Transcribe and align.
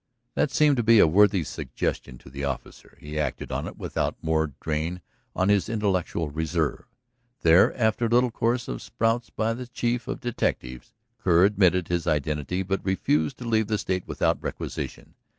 That 0.33 0.49
seemed 0.49 0.77
to 0.77 0.83
be 0.83 0.97
a 0.97 1.05
worthy 1.05 1.43
suggestion 1.43 2.17
to 2.17 2.29
the 2.31 2.43
officer. 2.43 2.97
He 2.99 3.19
acted 3.19 3.51
on 3.51 3.67
it 3.67 3.77
without 3.77 4.15
more 4.23 4.53
drain 4.59 5.01
on 5.35 5.49
his 5.49 5.69
intellectual 5.69 6.29
reserve. 6.31 6.85
There, 7.41 7.77
after 7.77 8.05
a 8.07 8.09
little 8.09 8.31
course 8.31 8.67
of 8.67 8.81
sprouts 8.81 9.29
by 9.29 9.53
the 9.53 9.67
chief 9.67 10.07
of 10.07 10.19
detectives, 10.19 10.91
Kerr 11.19 11.45
admitted 11.45 11.89
his 11.89 12.07
identity, 12.07 12.63
but 12.63 12.83
refused 12.83 13.37
to 13.37 13.45
leave 13.47 13.67
the 13.67 13.77
state 13.77 14.07
without 14.07 14.41
requisition. 14.41 15.13